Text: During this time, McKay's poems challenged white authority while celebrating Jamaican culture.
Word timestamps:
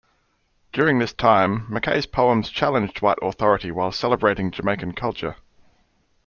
During 0.73 0.97
this 0.97 1.13
time, 1.13 1.67
McKay's 1.67 2.07
poems 2.07 2.49
challenged 2.49 3.03
white 3.03 3.19
authority 3.21 3.69
while 3.69 3.91
celebrating 3.91 4.49
Jamaican 4.49 4.93
culture. 4.93 5.35